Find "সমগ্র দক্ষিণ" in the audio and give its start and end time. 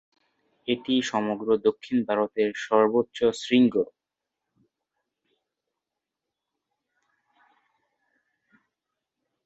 1.03-1.97